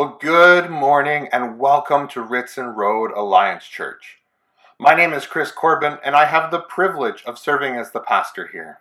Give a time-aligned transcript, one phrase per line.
[0.00, 4.16] Well, good morning and welcome to Ritson Road Alliance Church.
[4.78, 8.46] My name is Chris Corbin and I have the privilege of serving as the pastor
[8.46, 8.78] here.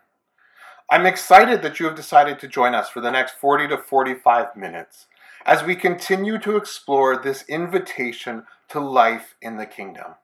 [0.89, 4.55] I'm excited that you have decided to join us for the next 40 to 45
[4.55, 5.07] minutes
[5.45, 10.15] as we continue to explore this invitation to life in the kingdom.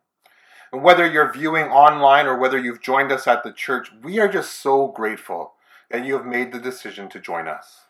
[0.72, 4.30] And whether you're viewing online or whether you've joined us at the church, we are
[4.30, 5.56] just so grateful
[5.92, 7.82] that you have made the decision to join us.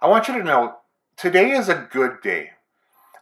[0.00, 0.76] I want you to know
[1.18, 2.50] Today is a good day.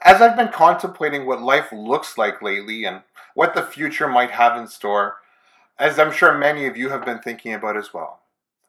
[0.02, 3.00] As I've been contemplating what life looks like lately and
[3.32, 5.16] what the future might have in store,
[5.78, 8.20] as I'm sure many of you have been thinking about as well,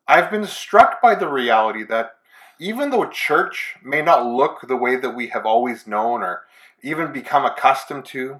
[0.08, 2.16] I've been struck by the reality that
[2.58, 6.44] even though church may not look the way that we have always known or
[6.82, 8.40] even become accustomed to,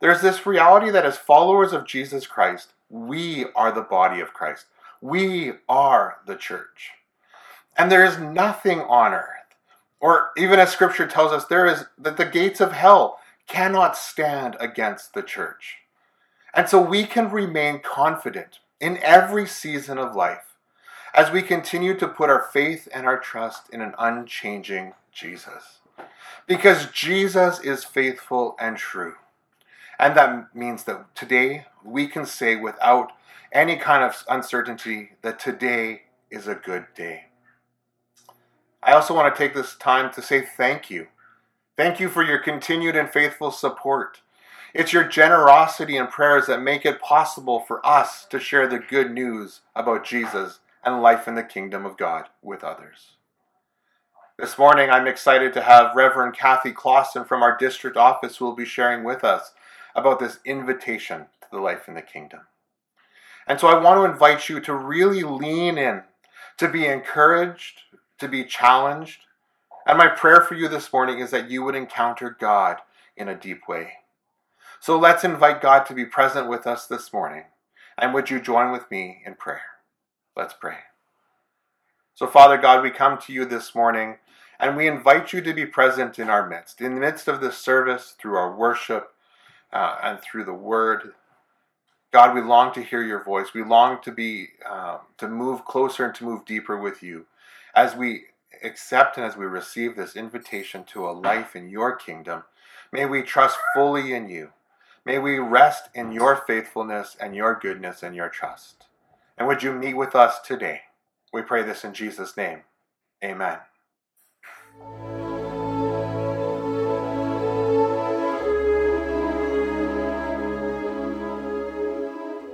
[0.00, 4.64] there's this reality that as followers of Jesus Christ, we are the body of Christ.
[5.02, 6.92] We are the church.
[7.76, 9.37] And there is nothing on earth
[10.00, 14.56] or even as scripture tells us, there is that the gates of hell cannot stand
[14.60, 15.78] against the church.
[16.54, 20.56] And so we can remain confident in every season of life
[21.14, 25.78] as we continue to put our faith and our trust in an unchanging Jesus.
[26.46, 29.14] Because Jesus is faithful and true.
[29.98, 33.12] And that means that today we can say without
[33.52, 37.27] any kind of uncertainty that today is a good day.
[38.82, 41.08] I also want to take this time to say thank you.
[41.76, 44.20] Thank you for your continued and faithful support.
[44.74, 49.12] It's your generosity and prayers that make it possible for us to share the good
[49.12, 53.12] news about Jesus and life in the kingdom of God with others.
[54.38, 58.54] This morning, I'm excited to have Reverend Kathy Klassen from our district office who will
[58.54, 59.52] be sharing with us
[59.96, 62.42] about this invitation to the life in the kingdom.
[63.48, 66.02] And so I want to invite you to really lean in,
[66.58, 67.80] to be encouraged,
[68.18, 69.20] to be challenged.
[69.86, 72.78] And my prayer for you this morning is that you would encounter God
[73.16, 73.92] in a deep way.
[74.80, 77.44] So let's invite God to be present with us this morning.
[77.96, 79.62] And would you join with me in prayer?
[80.36, 80.76] Let's pray.
[82.14, 84.16] So, Father God, we come to you this morning
[84.60, 87.58] and we invite you to be present in our midst, in the midst of this
[87.58, 89.12] service, through our worship
[89.72, 91.12] uh, and through the word.
[92.12, 93.54] God, we long to hear your voice.
[93.54, 97.26] We long to be, um, to move closer and to move deeper with you
[97.78, 98.24] as we
[98.64, 102.42] accept and as we receive this invitation to a life in your kingdom,
[102.90, 104.50] may we trust fully in you.
[105.04, 108.86] May we rest in your faithfulness and your goodness and your trust.
[109.36, 110.80] And would you meet with us today?
[111.32, 112.62] We pray this in Jesus' name.
[113.22, 113.58] Amen.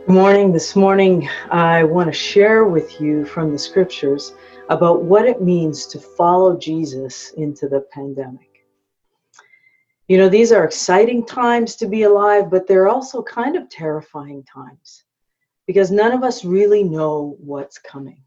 [0.07, 0.53] Good morning.
[0.53, 4.35] This morning, I want to share with you from the scriptures
[4.69, 8.67] about what it means to follow Jesus into the pandemic.
[10.09, 14.45] You know, these are exciting times to be alive, but they're also kind of terrifying
[14.45, 15.05] times
[15.67, 18.23] because none of us really know what's coming.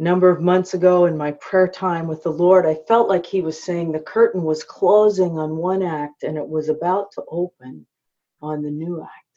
[0.00, 3.24] A number of months ago in my prayer time with the Lord, I felt like
[3.24, 7.22] He was saying the curtain was closing on one act and it was about to
[7.28, 7.86] open
[8.40, 9.31] on the new act.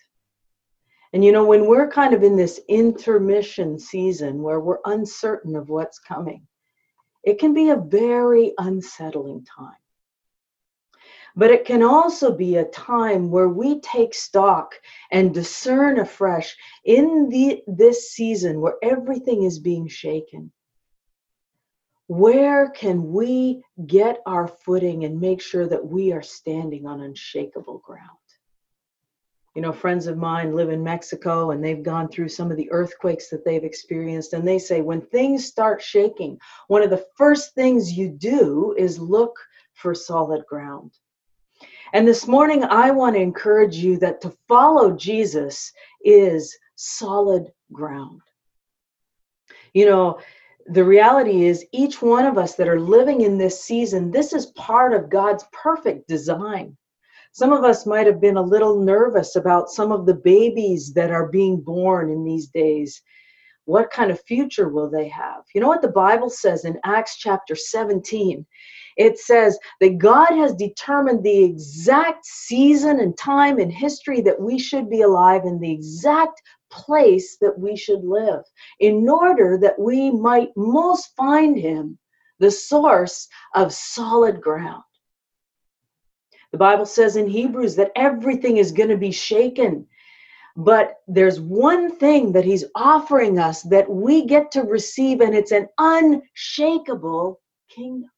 [1.16, 5.70] And you know, when we're kind of in this intermission season where we're uncertain of
[5.70, 6.46] what's coming,
[7.24, 9.78] it can be a very unsettling time.
[11.34, 14.76] But it can also be a time where we take stock
[15.10, 16.54] and discern afresh
[16.84, 20.52] in the, this season where everything is being shaken.
[22.08, 27.78] Where can we get our footing and make sure that we are standing on unshakable
[27.78, 28.10] ground?
[29.56, 32.70] You know, friends of mine live in Mexico and they've gone through some of the
[32.72, 34.34] earthquakes that they've experienced.
[34.34, 39.00] And they say when things start shaking, one of the first things you do is
[39.00, 39.40] look
[39.74, 40.92] for solid ground.
[41.94, 45.72] And this morning, I want to encourage you that to follow Jesus
[46.04, 48.22] is solid ground.
[49.74, 50.20] You know,
[50.68, 54.48] the reality is, each one of us that are living in this season, this is
[54.48, 56.76] part of God's perfect design.
[57.36, 61.12] Some of us might have been a little nervous about some of the babies that
[61.12, 63.02] are being born in these days.
[63.66, 65.44] What kind of future will they have?
[65.54, 68.46] You know what the Bible says in Acts chapter 17?
[68.96, 74.58] It says that God has determined the exact season and time in history that we
[74.58, 76.42] should be alive in the exact
[76.72, 78.44] place that we should live
[78.80, 81.98] in order that we might most find Him,
[82.40, 84.85] the source of solid ground.
[86.56, 89.86] The Bible says in Hebrews that everything is going to be shaken.
[90.56, 95.52] But there's one thing that he's offering us that we get to receive, and it's
[95.52, 98.10] an unshakable kingdom.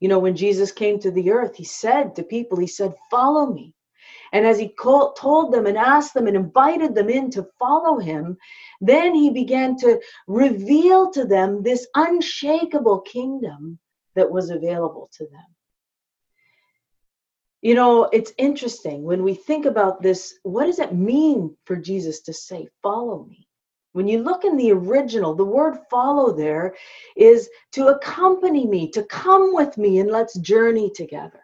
[0.00, 3.52] You know, when Jesus came to the earth, he said to people, he said, Follow
[3.52, 3.74] me.
[4.32, 7.98] And as he called, told them and asked them and invited them in to follow
[7.98, 8.38] him,
[8.80, 13.78] then he began to reveal to them this unshakable kingdom
[14.14, 15.44] that was available to them.
[17.60, 20.38] You know, it's interesting when we think about this.
[20.44, 23.48] What does it mean for Jesus to say, Follow me?
[23.92, 26.76] When you look in the original, the word follow there
[27.16, 31.40] is to accompany me, to come with me, and let's journey together.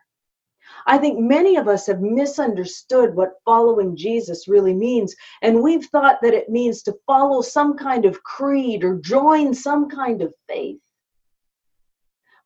[0.86, 6.18] I think many of us have misunderstood what following Jesus really means, and we've thought
[6.22, 10.78] that it means to follow some kind of creed or join some kind of faith.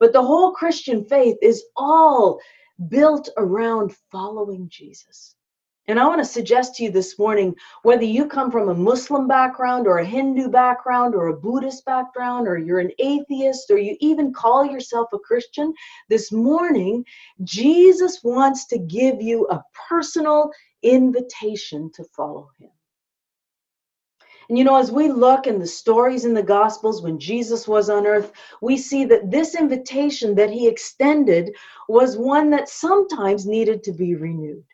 [0.00, 2.40] But the whole Christian faith is all
[2.88, 5.34] built around following Jesus.
[5.88, 9.26] And I want to suggest to you this morning whether you come from a Muslim
[9.26, 13.96] background or a Hindu background or a Buddhist background or you're an atheist or you
[14.00, 15.72] even call yourself a Christian,
[16.10, 17.06] this morning,
[17.42, 20.50] Jesus wants to give you a personal
[20.82, 22.70] invitation to follow him.
[24.48, 27.90] And you know, as we look in the stories in the Gospels when Jesus was
[27.90, 31.54] on earth, we see that this invitation that he extended
[31.88, 34.64] was one that sometimes needed to be renewed.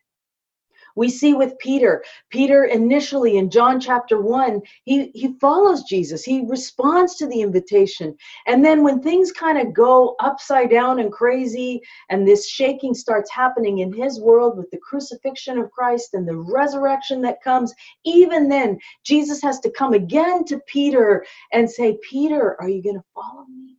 [0.94, 6.24] We see with Peter, Peter initially in John chapter 1, he, he follows Jesus.
[6.24, 8.16] He responds to the invitation.
[8.46, 11.80] And then when things kind of go upside down and crazy,
[12.10, 16.36] and this shaking starts happening in his world with the crucifixion of Christ and the
[16.36, 17.74] resurrection that comes,
[18.04, 22.96] even then, Jesus has to come again to Peter and say, Peter, are you going
[22.96, 23.76] to follow me?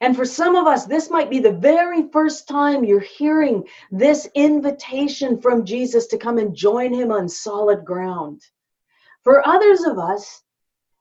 [0.00, 4.28] And for some of us, this might be the very first time you're hearing this
[4.34, 8.42] invitation from Jesus to come and join him on solid ground.
[9.24, 10.42] For others of us,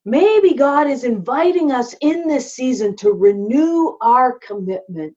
[0.03, 5.15] maybe God is inviting us in this season to renew our commitment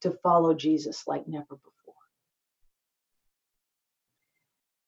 [0.00, 1.69] to follow Jesus like never before.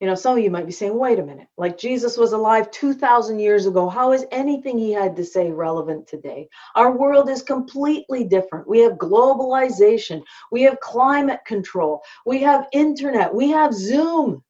[0.03, 2.73] You know, some of you might be saying, wait a minute, like Jesus was alive
[2.73, 3.89] 2,000 years ago.
[3.89, 6.49] How is anything he had to say relevant today?
[6.75, 8.67] Our world is completely different.
[8.67, 14.43] We have globalization, we have climate control, we have internet, we have Zoom.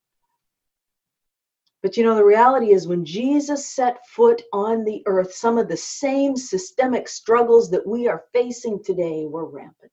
[1.82, 5.68] But you know, the reality is when Jesus set foot on the earth, some of
[5.68, 9.92] the same systemic struggles that we are facing today were rampant.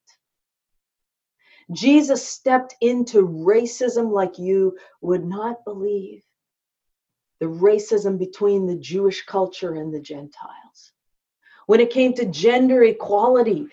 [1.71, 6.23] Jesus stepped into racism like you would not believe.
[7.39, 10.91] The racism between the Jewish culture and the Gentiles.
[11.67, 13.67] When it came to gender equality,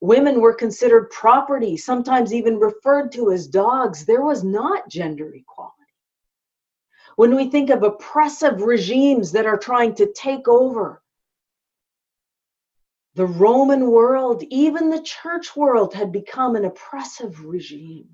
[0.00, 4.04] women were considered property, sometimes even referred to as dogs.
[4.04, 5.76] There was not gender equality.
[7.16, 11.01] When we think of oppressive regimes that are trying to take over,
[13.14, 18.08] the Roman world, even the church world, had become an oppressive regime,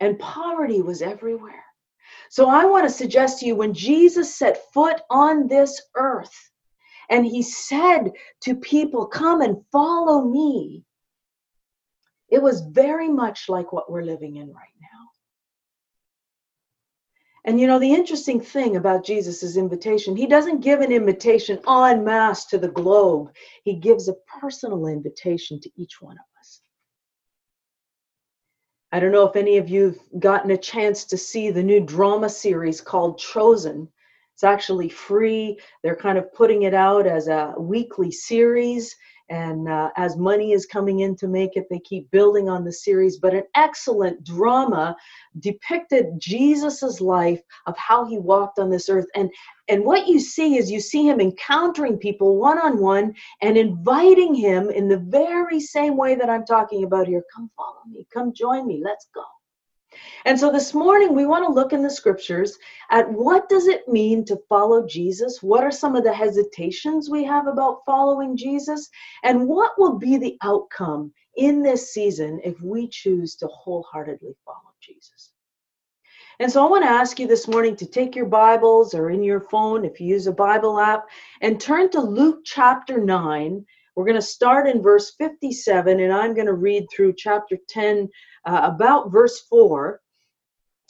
[0.00, 1.64] and poverty was everywhere.
[2.30, 6.50] So I want to suggest to you when Jesus set foot on this earth
[7.10, 8.10] and he said
[8.42, 10.84] to people, Come and follow me,
[12.28, 14.93] it was very much like what we're living in right now.
[17.44, 22.02] And you know, the interesting thing about Jesus' invitation, he doesn't give an invitation en
[22.02, 23.32] masse to the globe,
[23.64, 26.60] he gives a personal invitation to each one of us.
[28.92, 32.30] I don't know if any of you've gotten a chance to see the new drama
[32.30, 33.88] series called Chosen.
[34.32, 35.58] It's actually free.
[35.82, 38.96] They're kind of putting it out as a weekly series.
[39.30, 42.72] And uh, as money is coming in to make it, they keep building on the
[42.72, 43.18] series.
[43.18, 44.94] But an excellent drama
[45.38, 49.06] depicted Jesus's life of how he walked on this earth.
[49.14, 49.30] And,
[49.68, 54.34] and what you see is you see him encountering people one on one and inviting
[54.34, 58.32] him in the very same way that I'm talking about here come follow me, come
[58.34, 59.22] join me, let's go.
[60.24, 62.58] And so this morning we want to look in the scriptures
[62.90, 65.42] at what does it mean to follow Jesus?
[65.42, 68.88] What are some of the hesitations we have about following Jesus?
[69.22, 74.74] And what will be the outcome in this season if we choose to wholeheartedly follow
[74.80, 75.32] Jesus?
[76.40, 79.22] And so I want to ask you this morning to take your Bibles or in
[79.22, 81.06] your phone, if you use a Bible app,
[81.40, 83.64] and turn to Luke chapter 9.
[83.94, 88.08] We're going to start in verse 57, and I'm going to read through chapter 10
[88.46, 90.00] uh, about verse 4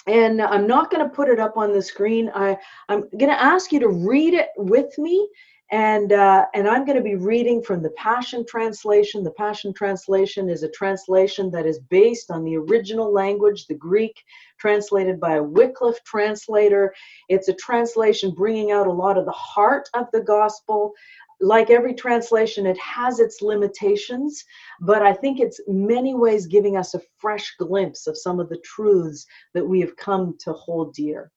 [0.07, 2.31] and I'm not going to put it up on the screen.
[2.35, 2.59] I,
[2.89, 5.29] I'm going to ask you to read it with me,
[5.71, 9.25] and uh, and I'm going to be reading from the Passion Translation.
[9.25, 14.23] The Passion Translation is a translation that is based on the original language, the Greek,
[14.59, 16.95] translated by a Wycliffe translator.
[17.31, 20.93] It's a translation bringing out a lot of the heart of the gospel
[21.45, 24.43] like every translation, it has its limitations,
[24.81, 28.63] but I think it's many ways giving us a fresh glimpse of some of the
[28.65, 31.31] truths that we have come to hold dear.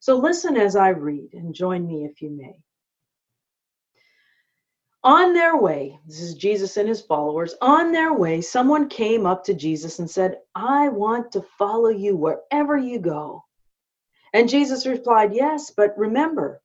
[0.00, 2.58] So listen as I read and join me if you may.
[5.02, 9.44] On their way, this is Jesus and his followers, on their way, someone came up
[9.44, 13.44] to Jesus and said, I want to follow you wherever you go.
[14.32, 16.62] And Jesus replied, Yes, but remember,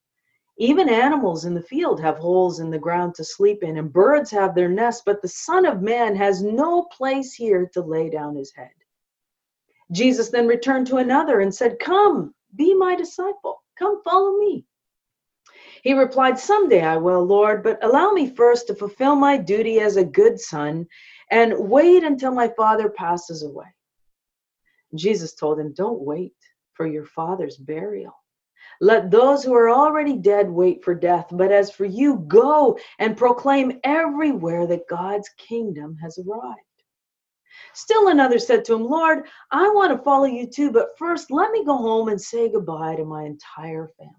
[0.59, 4.29] even animals in the field have holes in the ground to sleep in, and birds
[4.31, 8.35] have their nests, but the Son of Man has no place here to lay down
[8.35, 8.69] his head.
[9.93, 13.63] Jesus then returned to another and said, Come, be my disciple.
[13.77, 14.65] Come, follow me.
[15.81, 19.95] He replied, Someday I will, Lord, but allow me first to fulfill my duty as
[19.95, 20.85] a good son
[21.31, 23.73] and wait until my father passes away.
[24.93, 26.35] Jesus told him, Don't wait
[26.73, 28.13] for your father's burial.
[28.81, 33.17] Let those who are already dead wait for death, but as for you, go and
[33.17, 36.59] proclaim everywhere that God's kingdom has arrived.
[37.73, 41.51] Still another said to him, Lord, I want to follow you too, but first let
[41.51, 44.13] me go home and say goodbye to my entire family.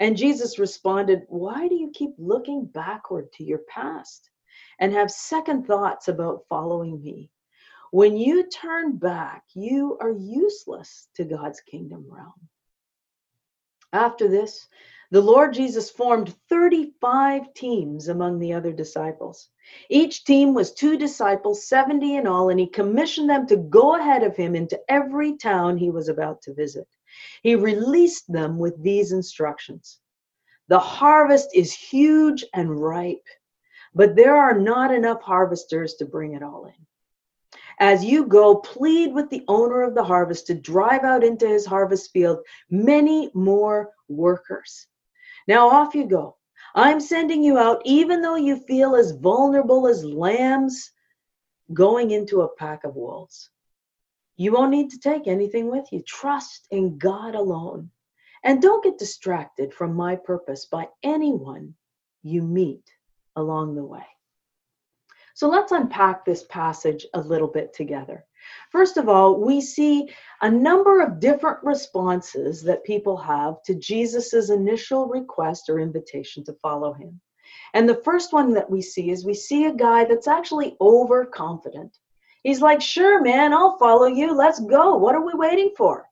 [0.00, 4.30] And Jesus responded, Why do you keep looking backward to your past
[4.78, 7.30] and have second thoughts about following me?
[7.90, 12.48] When you turn back, you are useless to God's kingdom realm.
[13.92, 14.68] After this,
[15.10, 19.50] the Lord Jesus formed 35 teams among the other disciples.
[19.90, 24.22] Each team was two disciples, 70 in all, and he commissioned them to go ahead
[24.24, 26.88] of him into every town he was about to visit.
[27.42, 29.98] He released them with these instructions
[30.68, 33.26] The harvest is huge and ripe,
[33.94, 36.87] but there are not enough harvesters to bring it all in.
[37.80, 41.64] As you go, plead with the owner of the harvest to drive out into his
[41.64, 44.88] harvest field many more workers.
[45.46, 46.36] Now off you go.
[46.74, 50.92] I'm sending you out, even though you feel as vulnerable as lambs
[51.72, 53.50] going into a pack of wolves.
[54.36, 56.02] You won't need to take anything with you.
[56.02, 57.90] Trust in God alone.
[58.44, 61.74] And don't get distracted from my purpose by anyone
[62.22, 62.84] you meet
[63.34, 64.06] along the way.
[65.38, 68.24] So let's unpack this passage a little bit together.
[68.72, 70.10] First of all, we see
[70.42, 76.54] a number of different responses that people have to Jesus' initial request or invitation to
[76.54, 77.20] follow him.
[77.72, 81.96] And the first one that we see is we see a guy that's actually overconfident.
[82.42, 84.34] He's like, sure, man, I'll follow you.
[84.34, 84.96] Let's go.
[84.96, 86.08] What are we waiting for?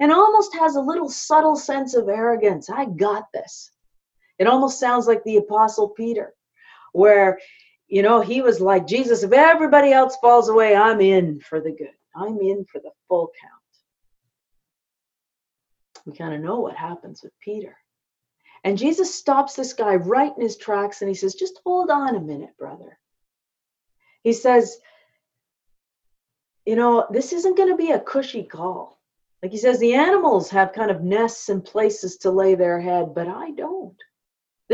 [0.00, 2.68] And almost has a little subtle sense of arrogance.
[2.68, 3.70] I got this.
[4.40, 6.34] It almost sounds like the Apostle Peter,
[6.92, 7.38] where,
[7.88, 11.70] you know, he was like, Jesus, if everybody else falls away, I'm in for the
[11.70, 11.88] good.
[12.16, 13.52] I'm in for the full count.
[16.06, 17.76] We kind of know what happens with Peter.
[18.62, 22.16] And Jesus stops this guy right in his tracks and he says, Just hold on
[22.16, 22.98] a minute, brother.
[24.22, 24.78] He says,
[26.64, 28.98] you know, this isn't going to be a cushy call.
[29.42, 33.14] Like he says, the animals have kind of nests and places to lay their head,
[33.14, 33.96] but I don't.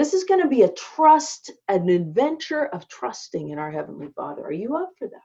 [0.00, 4.42] This is going to be a trust, an adventure of trusting in our Heavenly Father.
[4.42, 5.20] Are you up for that?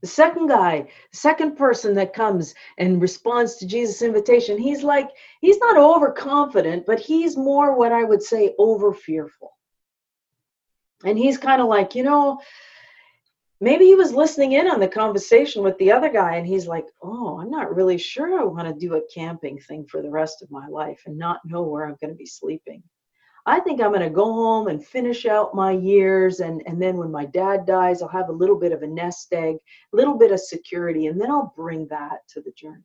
[0.00, 5.08] The second guy, second person that comes and responds to Jesus' invitation, he's like,
[5.40, 9.52] he's not overconfident, but he's more what I would say over fearful.
[11.04, 12.40] And he's kind of like, you know,
[13.62, 16.86] maybe he was listening in on the conversation with the other guy and he's like
[17.02, 20.42] oh i'm not really sure i want to do a camping thing for the rest
[20.42, 22.82] of my life and not know where i'm going to be sleeping.
[23.46, 26.96] I think i'm going to go home and finish out my years and and then
[26.96, 29.56] when my dad dies i'll have a little bit of a nest egg
[29.92, 32.82] a little bit of security and then i'll bring that to the journey.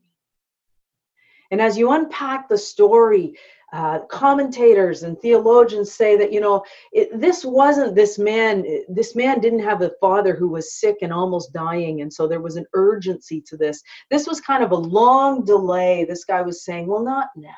[1.50, 3.38] And as you unpack the story
[3.74, 9.42] uh, commentators and theologians say that you know it, this wasn't this man this man
[9.42, 12.66] didn't have a father who was sick and almost dying and so there was an
[12.74, 13.84] urgency to this.
[14.10, 17.52] This was kind of a long delay this guy was saying well not now.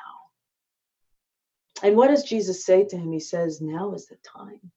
[1.82, 3.12] And what does jesus say to him?
[3.12, 4.72] He says now is the time.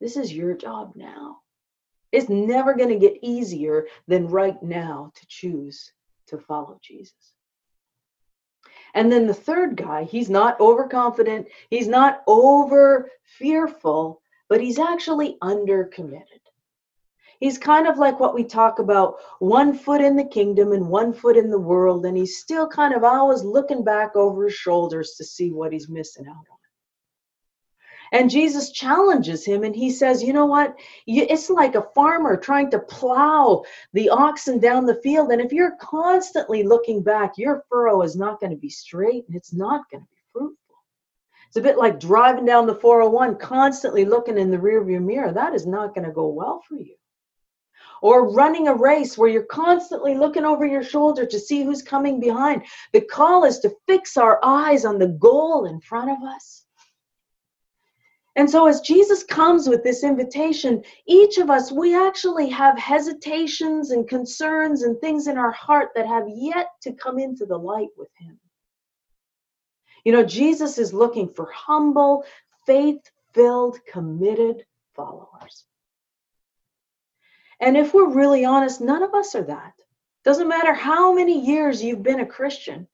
[0.00, 1.38] This is your job now.
[2.12, 5.92] It's never going to get easier than right now to choose
[6.28, 7.35] to follow jesus
[8.94, 15.36] and then the third guy, he's not overconfident, he's not over fearful, but he's actually
[15.42, 16.40] undercommitted.
[17.40, 21.12] He's kind of like what we talk about one foot in the kingdom and one
[21.12, 25.14] foot in the world, and he's still kind of always looking back over his shoulders
[25.16, 26.55] to see what he's missing out on.
[28.12, 30.76] And Jesus challenges him and he says, You know what?
[31.06, 35.30] It's like a farmer trying to plow the oxen down the field.
[35.30, 39.36] And if you're constantly looking back, your furrow is not going to be straight and
[39.36, 40.56] it's not going to be fruitful.
[41.48, 45.32] It's a bit like driving down the 401, constantly looking in the rearview mirror.
[45.32, 46.96] That is not going to go well for you.
[48.02, 52.20] Or running a race where you're constantly looking over your shoulder to see who's coming
[52.20, 52.64] behind.
[52.92, 56.65] The call is to fix our eyes on the goal in front of us.
[58.36, 63.92] And so, as Jesus comes with this invitation, each of us, we actually have hesitations
[63.92, 67.88] and concerns and things in our heart that have yet to come into the light
[67.96, 68.38] with Him.
[70.04, 72.24] You know, Jesus is looking for humble,
[72.66, 75.64] faith filled, committed followers.
[77.58, 79.72] And if we're really honest, none of us are that.
[80.24, 82.86] Doesn't matter how many years you've been a Christian.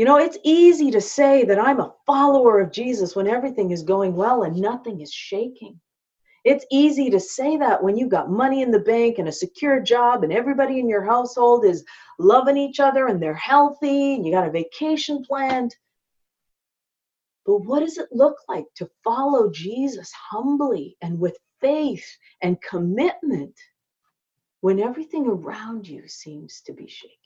[0.00, 3.82] You know, it's easy to say that I'm a follower of Jesus when everything is
[3.82, 5.78] going well and nothing is shaking.
[6.42, 9.78] It's easy to say that when you've got money in the bank and a secure
[9.78, 11.84] job and everybody in your household is
[12.18, 15.76] loving each other and they're healthy and you got a vacation planned.
[17.44, 22.06] But what does it look like to follow Jesus humbly and with faith
[22.40, 23.60] and commitment
[24.62, 27.19] when everything around you seems to be shaking?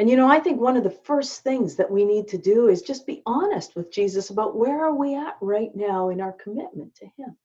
[0.00, 2.68] And you know, I think one of the first things that we need to do
[2.68, 6.32] is just be honest with Jesus about where are we at right now in our
[6.32, 7.36] commitment to him.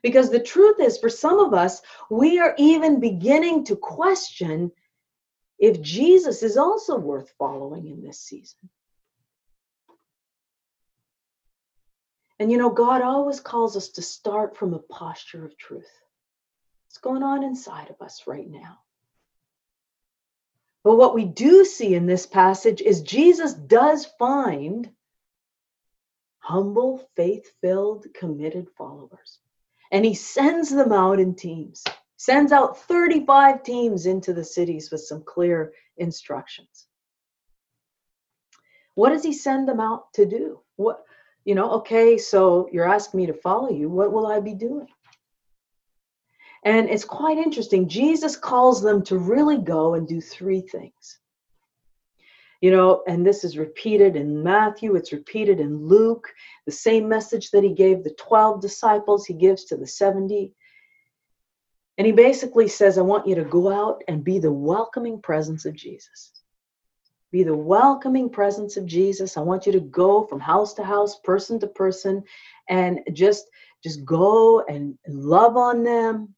[0.00, 4.70] Because the truth is for some of us, we are even beginning to question
[5.58, 8.70] if Jesus is also worth following in this season.
[12.38, 15.90] And you know, God always calls us to start from a posture of truth.
[16.86, 18.78] What's going on inside of us right now?
[20.82, 24.90] But what we do see in this passage is Jesus does find
[26.38, 29.38] humble, faith filled, committed followers.
[29.92, 31.84] And he sends them out in teams,
[32.16, 36.86] sends out 35 teams into the cities with some clear instructions.
[38.94, 40.60] What does he send them out to do?
[40.76, 41.04] What,
[41.44, 43.88] you know, okay, so you're asking me to follow you.
[43.88, 44.88] What will I be doing?
[46.64, 47.88] And it's quite interesting.
[47.88, 51.18] Jesus calls them to really go and do three things.
[52.60, 56.28] You know, and this is repeated in Matthew, it's repeated in Luke,
[56.66, 60.52] the same message that he gave the 12 disciples, he gives to the 70.
[61.96, 65.64] And he basically says, I want you to go out and be the welcoming presence
[65.64, 66.32] of Jesus.
[67.32, 69.36] Be the welcoming presence of Jesus.
[69.36, 72.22] I want you to go from house to house, person to person,
[72.68, 73.46] and just
[73.82, 76.34] just go and love on them,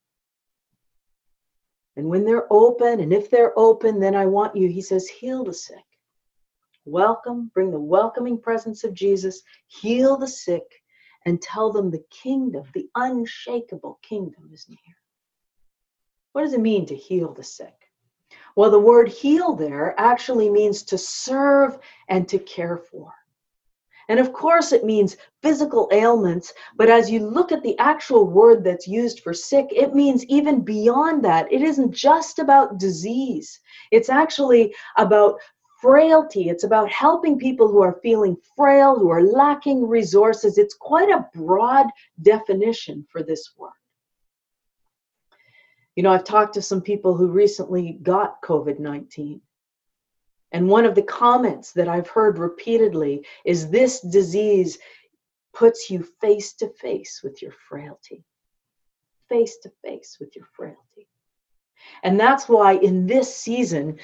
[1.97, 5.45] and when they're open, and if they're open, then I want you, he says, heal
[5.45, 5.85] the sick.
[6.85, 10.65] Welcome, bring the welcoming presence of Jesus, heal the sick,
[11.27, 14.79] and tell them the kingdom, the unshakable kingdom is near.
[16.33, 17.75] What does it mean to heal the sick?
[18.57, 21.79] Well, the word heal there actually means to serve
[22.09, 23.13] and to care for.
[24.13, 28.63] And of course, it means physical ailments, but as you look at the actual word
[28.63, 31.51] that's used for sick, it means even beyond that.
[31.51, 33.59] It isn't just about disease,
[33.91, 35.41] it's actually about
[35.81, 36.51] frailty.
[36.51, 40.59] It's about helping people who are feeling frail, who are lacking resources.
[40.59, 41.87] It's quite a broad
[42.21, 43.71] definition for this word.
[45.97, 49.41] You know, I've talked to some people who recently got COVID 19
[50.53, 54.79] and one of the comments that I've heard repeatedly is this disease
[55.55, 58.25] puts you face to face with your frailty.
[59.29, 61.09] Face to face with your frailty.
[62.03, 63.99] And that's why in this season,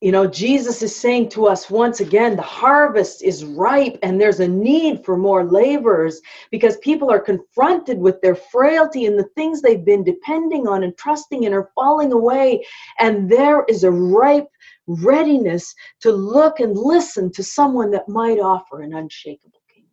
[0.00, 4.38] you know, Jesus is saying to us once again the harvest is ripe and there's
[4.38, 6.20] a need for more laborers
[6.52, 10.96] because people are confronted with their frailty and the things they've been depending on and
[10.96, 12.64] trusting in are falling away.
[13.00, 14.48] And there is a ripe
[14.88, 19.90] readiness to look and listen to someone that might offer an unshakable kingdom.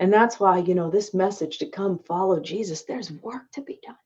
[0.00, 3.80] And that's why, you know, this message to come follow Jesus, there's work to be
[3.82, 3.96] done.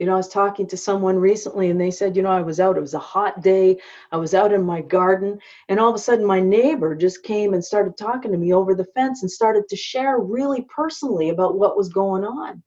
[0.00, 2.58] You know, I was talking to someone recently and they said, you know, I was
[2.58, 3.78] out, it was a hot day.
[4.10, 7.52] I was out in my garden, and all of a sudden my neighbor just came
[7.52, 11.58] and started talking to me over the fence and started to share really personally about
[11.58, 12.62] what was going on.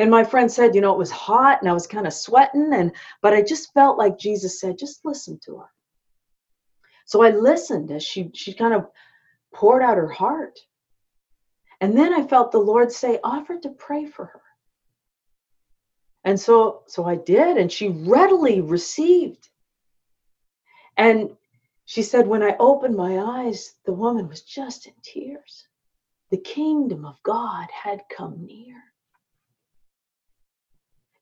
[0.00, 2.72] And my friend said, you know, it was hot and I was kind of sweating
[2.72, 5.70] and but I just felt like Jesus said, just listen to her.
[7.04, 8.86] So I listened as she she kind of
[9.52, 10.58] poured out her heart.
[11.82, 14.40] And then I felt the Lord say, offer to pray for her.
[16.24, 19.50] And so so I did and she readily received.
[20.96, 21.36] And
[21.84, 25.68] she said when I opened my eyes, the woman was just in tears.
[26.30, 28.89] The kingdom of God had come near.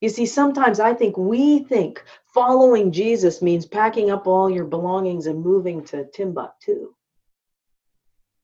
[0.00, 5.26] You see, sometimes I think we think following Jesus means packing up all your belongings
[5.26, 6.94] and moving to Timbuktu.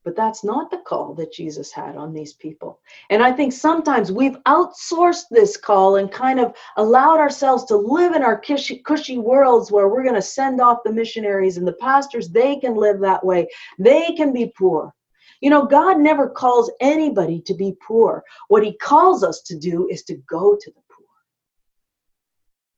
[0.05, 2.81] But that's not the call that Jesus had on these people.
[3.09, 8.15] And I think sometimes we've outsourced this call and kind of allowed ourselves to live
[8.15, 11.73] in our cushy, cushy worlds where we're going to send off the missionaries and the
[11.75, 12.29] pastors.
[12.29, 14.93] They can live that way, they can be poor.
[15.41, 18.25] You know, God never calls anybody to be poor.
[18.49, 20.84] What He calls us to do is to go to the poor.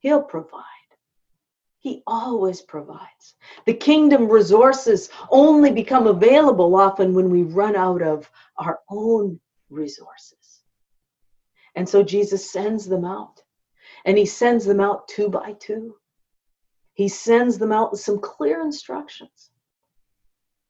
[0.06, 0.62] He'll provide.
[1.80, 3.34] He always provides.
[3.64, 10.62] The kingdom resources only become available often when we run out of our own resources.
[11.74, 13.42] And so Jesus sends them out.
[14.04, 15.96] And he sends them out two by two.
[16.94, 19.50] He sends them out with some clear instructions.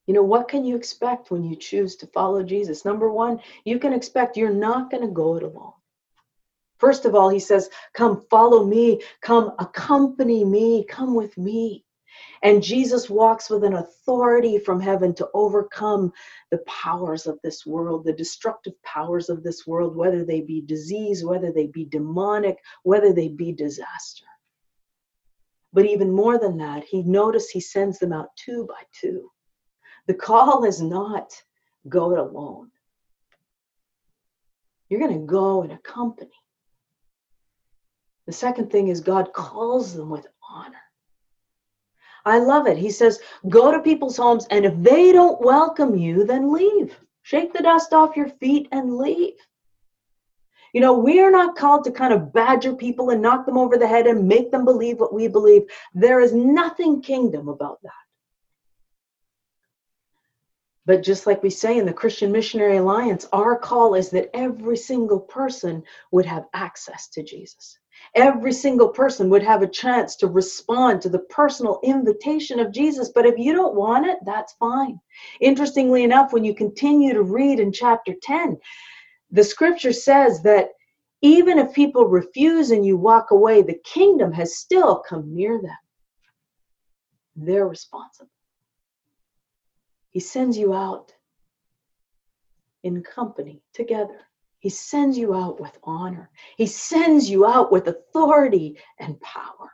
[0.06, 2.86] You know, what can you expect when you choose to follow Jesus?
[2.86, 5.75] Number one, you can expect you're not going to go it alone.
[6.78, 11.84] First of all, he says, Come follow me, come accompany me, come with me.
[12.42, 16.12] And Jesus walks with an authority from heaven to overcome
[16.50, 21.24] the powers of this world, the destructive powers of this world, whether they be disease,
[21.24, 24.26] whether they be demonic, whether they be disaster.
[25.72, 29.30] But even more than that, he notice he sends them out two by two.
[30.06, 31.32] The call is not
[31.88, 32.70] go it alone.
[34.88, 36.30] You're going to go in a company.
[38.26, 40.82] The second thing is God calls them with honor.
[42.24, 42.76] I love it.
[42.76, 46.98] He says, go to people's homes, and if they don't welcome you, then leave.
[47.22, 49.34] Shake the dust off your feet and leave.
[50.72, 53.78] You know, we are not called to kind of badger people and knock them over
[53.78, 55.62] the head and make them believe what we believe.
[55.94, 57.92] There is nothing kingdom about that.
[60.84, 64.76] But just like we say in the Christian Missionary Alliance, our call is that every
[64.76, 67.78] single person would have access to Jesus
[68.14, 73.10] every single person would have a chance to respond to the personal invitation of Jesus.
[73.14, 75.00] But if you don't want it, that's fine.
[75.40, 78.58] Interestingly enough, when you continue to read in chapter 10,
[79.30, 80.70] the scripture says that
[81.22, 85.76] even if people refuse and you walk away, the kingdom has still come near them.
[87.34, 88.30] They're responsible.
[90.10, 91.12] He sends you out
[92.82, 94.20] in company together.
[94.58, 96.30] He sends you out with honor.
[96.56, 99.72] He sends you out with authority and power.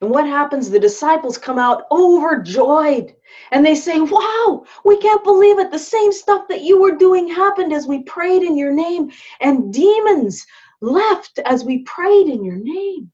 [0.00, 0.70] And what happens?
[0.70, 3.14] The disciples come out overjoyed
[3.50, 5.70] and they say, Wow, we can't believe it.
[5.70, 9.72] The same stuff that you were doing happened as we prayed in your name, and
[9.72, 10.46] demons
[10.80, 13.12] left as we prayed in your name.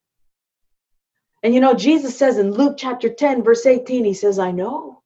[1.42, 5.02] And you know, Jesus says in Luke chapter 10, verse 18, He says, I know.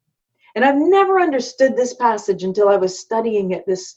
[0.55, 3.95] And I've never understood this passage until I was studying it this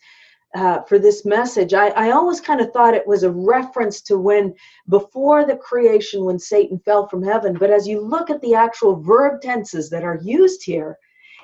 [0.54, 4.18] uh, for this message, I, I always kind of thought it was a reference to
[4.18, 4.54] when,
[4.88, 7.56] before the creation, when Satan fell from heaven.
[7.56, 10.98] But as you look at the actual verb tenses that are used here,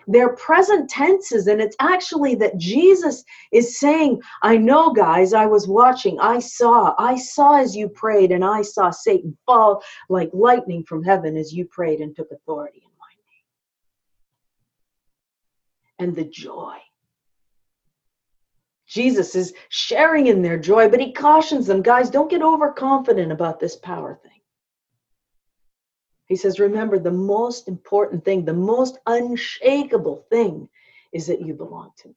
[0.08, 5.68] they're present tenses, and it's actually that Jesus is saying, I know, guys, I was
[5.68, 10.84] watching, I saw, I saw as you prayed, and I saw Satan fall like lightning
[10.84, 13.06] from heaven as you prayed and took authority in my
[16.08, 16.08] name.
[16.08, 16.78] And the joy
[18.90, 23.60] Jesus is sharing in their joy, but he cautions them guys, don't get overconfident about
[23.60, 24.32] this power thing.
[26.26, 30.68] He says, remember, the most important thing, the most unshakable thing
[31.14, 32.16] is that you belong to me.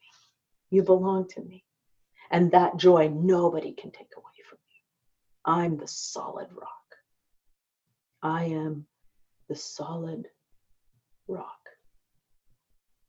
[0.71, 1.63] You belong to me.
[2.31, 5.53] And that joy nobody can take away from you.
[5.53, 6.69] I'm the solid rock.
[8.23, 8.87] I am
[9.49, 10.27] the solid
[11.29, 11.62] rock.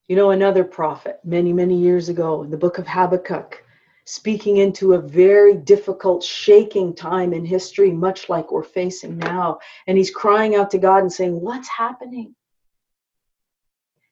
[0.08, 3.64] You know, another prophet many, many years ago in the book of Habakkuk,
[4.06, 9.60] speaking into a very difficult, shaking time in history, much like we're facing now.
[9.88, 12.36] And he's crying out to God and saying, What's happening?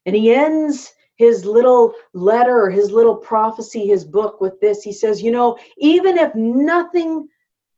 [0.06, 4.82] And he ends his little letter his little prophecy, his book with this.
[4.82, 7.28] He says, You know, even if nothing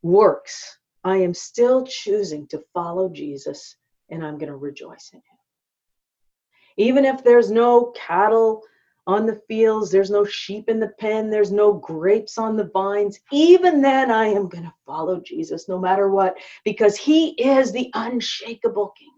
[0.02, 3.76] works, I am still choosing to follow Jesus
[4.08, 5.33] and I'm going to rejoice in him.
[6.76, 8.62] Even if there's no cattle
[9.06, 13.20] on the fields, there's no sheep in the pen, there's no grapes on the vines,
[13.30, 17.90] even then I am going to follow Jesus no matter what, because he is the
[17.94, 19.14] unshakable kingdom.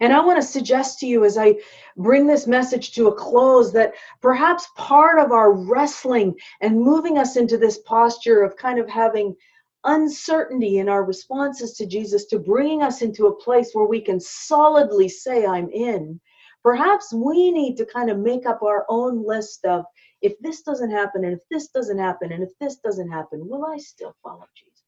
[0.00, 1.56] And I want to suggest to you as I
[1.96, 7.36] bring this message to a close that perhaps part of our wrestling and moving us
[7.36, 9.34] into this posture of kind of having
[9.84, 14.20] uncertainty in our responses to Jesus to bringing us into a place where we can
[14.20, 16.20] solidly say, I'm in,
[16.62, 19.84] perhaps we need to kind of make up our own list of
[20.20, 23.64] if this doesn't happen, and if this doesn't happen, and if this doesn't happen, will
[23.64, 24.78] I still follow Jesus?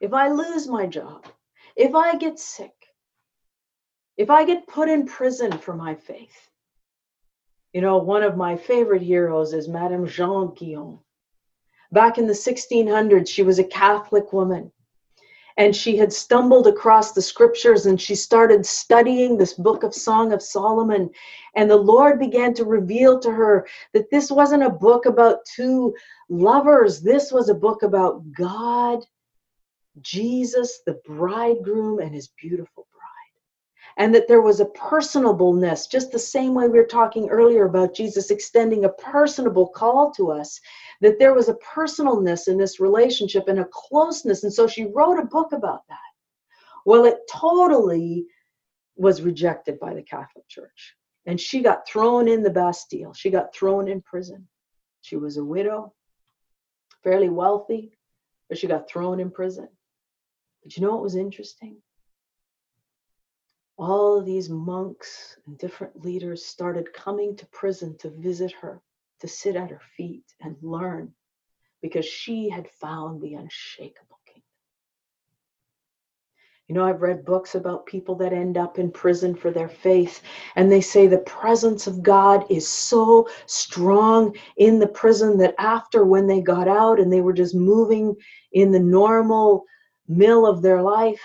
[0.00, 1.26] if I lose my job,
[1.76, 2.74] if I get sick,
[4.16, 6.50] if I get put in prison for my faith.
[7.72, 10.98] You know, one of my favorite heroes is Madame Jean Guyon.
[11.90, 14.70] Back in the 1600s, she was a Catholic woman
[15.58, 20.32] and she had stumbled across the scriptures and she started studying this book of Song
[20.32, 21.10] of Solomon.
[21.56, 25.94] And the Lord began to reveal to her that this wasn't a book about two
[26.28, 29.04] lovers, this was a book about God,
[30.00, 33.96] Jesus, the bridegroom, and his beautiful bride.
[33.96, 37.96] And that there was a personableness, just the same way we were talking earlier about
[37.96, 40.60] Jesus extending a personable call to us
[41.00, 44.42] that there was a personalness in this relationship and a closeness.
[44.42, 45.98] And so she wrote a book about that.
[46.84, 48.26] Well, it totally
[48.96, 50.96] was rejected by the Catholic Church.
[51.26, 53.12] And she got thrown in the Bastille.
[53.12, 54.48] She got thrown in prison.
[55.02, 55.94] She was a widow,
[57.04, 57.92] fairly wealthy,
[58.48, 59.68] but she got thrown in prison.
[60.62, 61.76] But you know what was interesting?
[63.76, 68.82] All these monks and different leaders started coming to prison to visit her
[69.20, 71.12] to sit at her feet and learn
[71.82, 74.42] because she had found the unshakable kingdom.
[76.68, 80.22] You know, I've read books about people that end up in prison for their faith,
[80.54, 86.04] and they say the presence of God is so strong in the prison that after
[86.04, 88.14] when they got out and they were just moving
[88.52, 89.64] in the normal
[90.08, 91.22] mill of their life,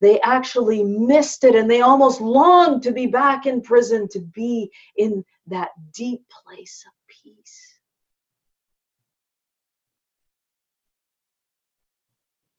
[0.00, 4.70] they actually missed it and they almost longed to be back in prison to be
[4.96, 6.95] in that deep place of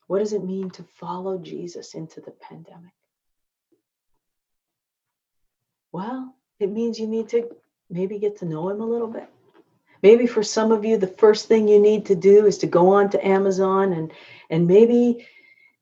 [0.07, 2.93] What does it mean to follow Jesus into the pandemic?
[5.91, 7.49] Well, it means you need to
[7.89, 9.29] maybe get to know him a little bit.
[10.03, 12.89] Maybe for some of you, the first thing you need to do is to go
[12.89, 14.11] on to Amazon and
[14.49, 15.27] and maybe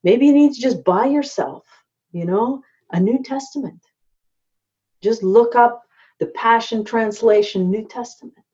[0.04, 1.66] maybe you need to just buy yourself,
[2.12, 3.82] you know, a New Testament.
[5.02, 5.84] Just look up
[6.20, 8.45] the Passion Translation New Testament.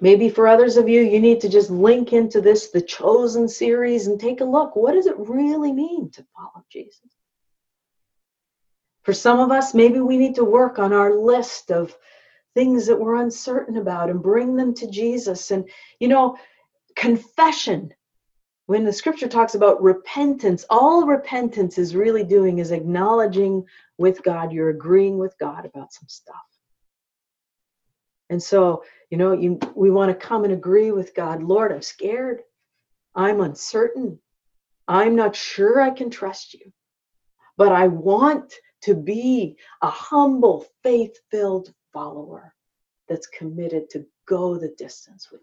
[0.00, 4.06] Maybe for others of you, you need to just link into this, the Chosen series,
[4.06, 4.74] and take a look.
[4.74, 7.00] What does it really mean to follow Jesus?
[9.02, 11.96] For some of us, maybe we need to work on our list of
[12.54, 15.50] things that we're uncertain about and bring them to Jesus.
[15.50, 15.68] And,
[16.00, 16.36] you know,
[16.96, 17.92] confession,
[18.66, 23.64] when the scripture talks about repentance, all repentance is really doing is acknowledging
[23.98, 26.36] with God, you're agreeing with God about some stuff.
[28.30, 28.82] And so,
[29.14, 32.40] you know, you we want to come and agree with God, Lord, I'm scared.
[33.14, 34.18] I'm uncertain.
[34.88, 36.72] I'm not sure I can trust you.
[37.56, 42.56] But I want to be a humble, faith-filled follower
[43.08, 45.42] that's committed to go the distance with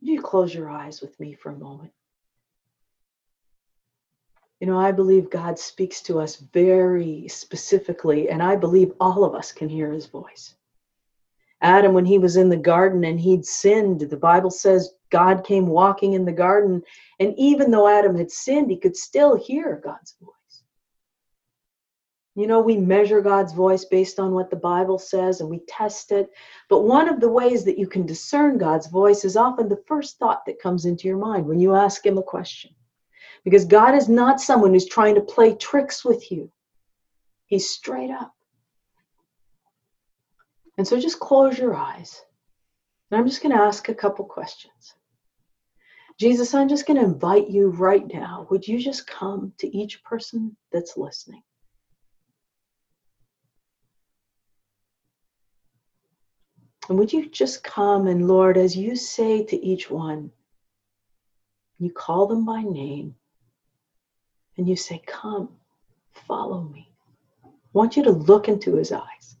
[0.00, 0.12] you.
[0.12, 1.92] You close your eyes with me for a moment.
[4.58, 9.36] You know, I believe God speaks to us very specifically, and I believe all of
[9.36, 10.56] us can hear his voice.
[11.64, 15.66] Adam, when he was in the garden and he'd sinned, the Bible says God came
[15.66, 16.82] walking in the garden,
[17.18, 20.34] and even though Adam had sinned, he could still hear God's voice.
[22.34, 26.12] You know, we measure God's voice based on what the Bible says and we test
[26.12, 26.28] it.
[26.68, 30.18] But one of the ways that you can discern God's voice is often the first
[30.18, 32.72] thought that comes into your mind when you ask Him a question.
[33.42, 36.50] Because God is not someone who's trying to play tricks with you,
[37.46, 38.34] He's straight up.
[40.76, 42.22] And so just close your eyes.
[43.10, 44.94] And I'm just going to ask a couple questions.
[46.18, 48.46] Jesus, I'm just going to invite you right now.
[48.50, 51.42] Would you just come to each person that's listening?
[56.88, 60.30] And would you just come and, Lord, as you say to each one,
[61.78, 63.16] you call them by name,
[64.56, 65.48] and you say, Come,
[66.12, 66.92] follow me.
[67.44, 69.36] I want you to look into his eyes.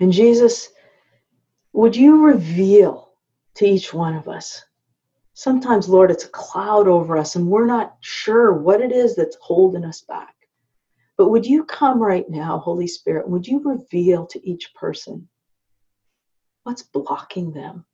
[0.00, 0.70] And Jesus,
[1.72, 3.12] would you reveal
[3.54, 4.64] to each one of us?
[5.34, 9.36] Sometimes, Lord, it's a cloud over us and we're not sure what it is that's
[9.40, 10.34] holding us back.
[11.16, 13.28] But would you come right now, Holy Spirit?
[13.28, 15.28] Would you reveal to each person
[16.64, 17.84] what's blocking them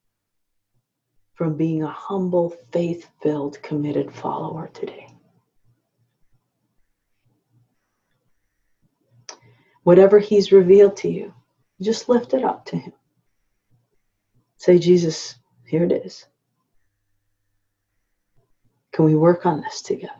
[1.37, 5.07] from being a humble, faith filled, committed follower today.
[9.83, 11.35] Whatever He's revealed to you,
[11.81, 12.93] just lift it up to Him.
[14.57, 15.37] Say, Jesus,
[15.67, 16.27] here it is.
[18.93, 20.13] Can we work on this together?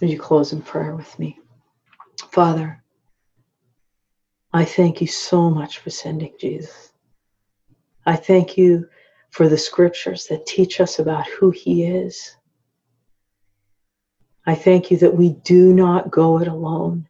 [0.00, 1.38] Would you close in prayer with me?
[2.30, 2.82] Father,
[4.52, 6.92] I thank you so much for sending Jesus.
[8.06, 8.88] I thank you
[9.30, 12.36] for the scriptures that teach us about who he is.
[14.46, 17.08] I thank you that we do not go it alone.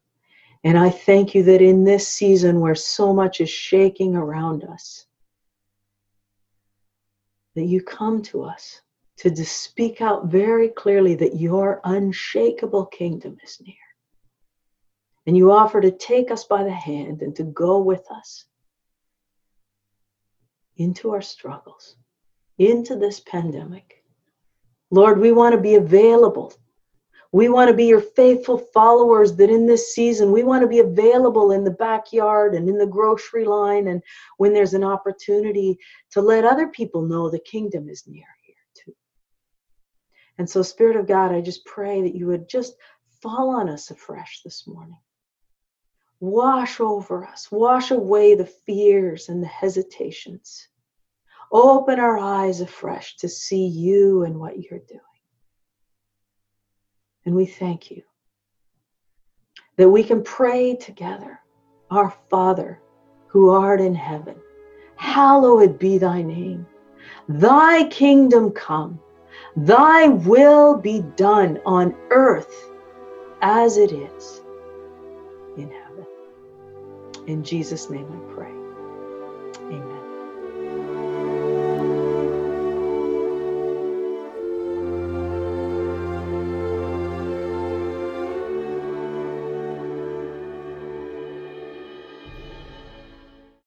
[0.63, 5.07] And I thank you that in this season where so much is shaking around us,
[7.55, 8.81] that you come to us
[9.19, 13.75] to speak out very clearly that your unshakable kingdom is near.
[15.27, 18.45] And you offer to take us by the hand and to go with us
[20.77, 21.97] into our struggles,
[22.59, 24.03] into this pandemic.
[24.91, 26.53] Lord, we want to be available.
[27.35, 30.79] We want to be your faithful followers that in this season, we want to be
[30.79, 34.01] available in the backyard and in the grocery line and
[34.37, 35.77] when there's an opportunity
[36.13, 38.95] to let other people know the kingdom is near here too.
[40.39, 42.77] And so, Spirit of God, I just pray that you would just
[43.21, 45.01] fall on us afresh this morning.
[46.21, 50.69] Wash over us, wash away the fears and the hesitations.
[51.51, 55.01] Open our eyes afresh to see you and what you're doing.
[57.27, 58.03] And we thank you
[59.77, 61.41] that we can pray together
[61.91, 62.81] Our Father
[63.29, 64.37] who art in heaven,
[64.97, 66.67] hallowed be thy name.
[67.29, 69.01] Thy kingdom come,
[69.57, 72.71] thy will be done on earth
[73.43, 74.41] as it is
[75.57, 76.07] in heaven.
[77.27, 78.54] In Jesus' name I pray.